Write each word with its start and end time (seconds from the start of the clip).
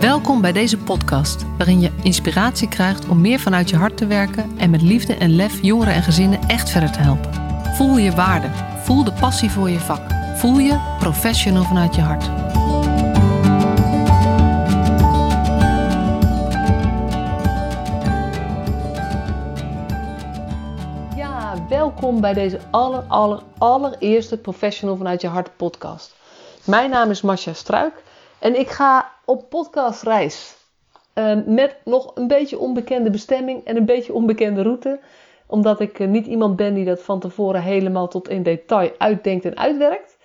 Welkom 0.00 0.40
bij 0.40 0.52
deze 0.52 0.78
podcast, 0.78 1.44
waarin 1.56 1.80
je 1.80 1.90
inspiratie 2.02 2.68
krijgt 2.68 3.08
om 3.08 3.20
meer 3.20 3.38
vanuit 3.38 3.70
je 3.70 3.76
hart 3.76 3.96
te 3.96 4.06
werken 4.06 4.58
en 4.58 4.70
met 4.70 4.82
liefde 4.82 5.14
en 5.14 5.36
lef 5.36 5.62
jongeren 5.62 5.94
en 5.94 6.02
gezinnen 6.02 6.40
echt 6.46 6.70
verder 6.70 6.92
te 6.92 6.98
helpen. 6.98 7.32
Voel 7.74 7.96
je 7.96 8.10
waarde, 8.10 8.48
voel 8.82 9.04
de 9.04 9.12
passie 9.12 9.50
voor 9.50 9.70
je 9.70 9.78
vak, 9.78 10.00
voel 10.36 10.58
je 10.58 10.96
professional 10.98 11.62
vanuit 11.62 11.94
je 11.94 12.00
hart. 12.00 12.24
Ja, 21.16 21.66
welkom 21.68 22.20
bij 22.20 22.34
deze 22.34 22.60
aller, 22.70 23.02
aller, 23.02 23.42
allereerste 23.58 24.36
Professional 24.36 24.96
vanuit 24.96 25.20
je 25.20 25.28
hart 25.28 25.56
podcast. 25.56 26.14
Mijn 26.64 26.90
naam 26.90 27.10
is 27.10 27.22
Masha 27.22 27.52
Struik 27.52 28.06
en 28.40 28.58
ik 28.58 28.68
ga 28.68 29.12
op 29.24 29.48
podcastreis. 29.48 30.56
Uh, 31.14 31.36
met 31.46 31.76
nog 31.84 32.12
een 32.14 32.26
beetje 32.26 32.58
onbekende 32.58 33.10
bestemming 33.10 33.64
en 33.64 33.76
een 33.76 33.84
beetje 33.84 34.12
onbekende 34.12 34.62
route. 34.62 35.00
Omdat 35.46 35.80
ik 35.80 35.98
uh, 35.98 36.08
niet 36.08 36.26
iemand 36.26 36.56
ben 36.56 36.74
die 36.74 36.84
dat 36.84 37.02
van 37.02 37.20
tevoren 37.20 37.62
helemaal 37.62 38.08
tot 38.08 38.28
in 38.28 38.42
detail 38.42 38.92
uitdenkt 38.98 39.44
en 39.44 39.56
uitwerkt. 39.56 40.18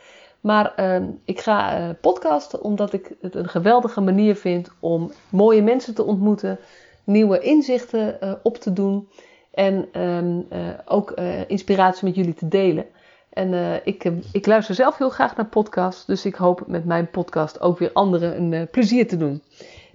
Maar 0.44 0.74
uh, 0.80 1.08
ik 1.26 1.40
ga 1.40 1.78
eh, 1.78 1.90
podcasten 2.02 2.64
omdat 2.64 2.94
ik 2.94 3.16
het 3.22 3.36
een 3.36 3.50
geweldige 3.50 4.02
manier 4.02 4.36
vind 4.36 4.72
om 4.80 5.12
mooie 5.30 5.62
mensen 5.62 5.96
te 5.96 6.04
ontmoeten. 6.04 6.60
Nieuwe 7.04 7.40
inzichten 7.40 8.22
eh, 8.22 8.34
op 8.44 8.58
te 8.58 8.74
doen. 8.74 9.08
En 9.54 9.88
ehm, 9.92 10.42
ook 10.86 11.14
inspiratie 11.48 12.08
met 12.08 12.16
jullie 12.16 12.34
te 12.34 12.48
delen. 12.48 12.86
En 13.34 13.54
uh, 13.54 13.76
ik, 13.84 14.12
ik, 14.32 14.46
luister 14.46 14.76
zelf 14.76 14.98
heel 14.98 15.10
graag 15.10 15.36
naar 15.36 15.46
podcasts, 15.46 16.06
dus 16.06 16.26
ik 16.26 16.36
hoop 16.36 16.64
met 16.68 16.86
mijn 16.86 17.10
podcast 17.10 17.62
ook 17.62 17.80
weer 17.80 17.92
anderen 17.94 18.38
een 18.38 18.52
uh, 18.52 18.62
plezier 18.72 19.08
te 19.08 19.18
doen. 19.18 19.44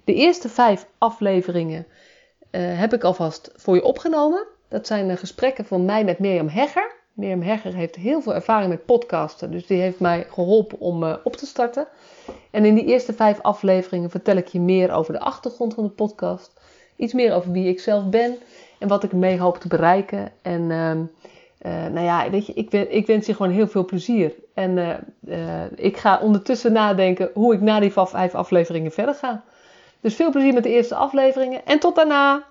De 0.03 0.13
eerste 0.13 0.49
vijf 0.49 0.85
afleveringen 0.97 1.85
heb 2.51 2.93
ik 2.93 3.03
alvast 3.03 3.51
voor 3.55 3.75
je 3.75 3.83
opgenomen. 3.83 4.47
Dat 4.67 4.87
zijn 4.87 5.17
gesprekken 5.17 5.65
van 5.65 5.85
mij 5.85 6.03
met 6.03 6.19
Mirjam 6.19 6.47
Hegger. 6.47 6.91
Mirjam 7.13 7.41
Hegger 7.41 7.73
heeft 7.73 7.95
heel 7.95 8.21
veel 8.21 8.33
ervaring 8.33 8.69
met 8.69 8.85
podcasten, 8.85 9.51
dus 9.51 9.65
die 9.65 9.81
heeft 9.81 9.99
mij 9.99 10.27
geholpen 10.29 10.79
om 10.79 11.03
op 11.23 11.35
te 11.35 11.45
starten. 11.45 11.87
En 12.51 12.65
in 12.65 12.75
die 12.75 12.85
eerste 12.85 13.13
vijf 13.13 13.41
afleveringen 13.41 14.09
vertel 14.09 14.35
ik 14.35 14.47
je 14.47 14.59
meer 14.59 14.91
over 14.91 15.13
de 15.13 15.19
achtergrond 15.19 15.73
van 15.73 15.83
de 15.83 15.89
podcast. 15.89 16.59
Iets 16.95 17.13
meer 17.13 17.33
over 17.33 17.51
wie 17.51 17.67
ik 17.67 17.79
zelf 17.79 18.09
ben 18.09 18.37
en 18.79 18.87
wat 18.87 19.03
ik 19.03 19.11
mee 19.11 19.39
hoop 19.39 19.57
te 19.57 19.67
bereiken. 19.67 20.31
En 20.41 20.71
ehm, 20.71 21.03
uh, 21.61 21.85
nou 21.85 22.05
ja, 22.05 22.29
weet 22.29 22.45
je, 22.45 22.53
ik, 22.53 22.71
ik 22.71 23.07
wens 23.07 23.25
je 23.25 23.35
gewoon 23.35 23.51
heel 23.51 23.67
veel 23.67 23.85
plezier. 23.85 24.33
En 24.53 24.77
uh, 24.77 24.89
uh, 25.27 25.63
ik 25.75 25.97
ga 25.97 26.19
ondertussen 26.19 26.71
nadenken 26.71 27.29
hoe 27.33 27.53
ik 27.53 27.61
na 27.61 27.79
die 27.79 27.93
vijf 27.93 28.35
afleveringen 28.35 28.91
verder 28.91 29.15
ga. 29.15 29.43
Dus 30.01 30.15
veel 30.15 30.31
plezier 30.31 30.53
met 30.53 30.63
de 30.63 30.69
eerste 30.69 30.95
afleveringen 30.95 31.65
en 31.65 31.79
tot 31.79 31.95
daarna! 31.95 32.43